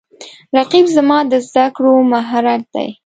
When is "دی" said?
2.73-2.89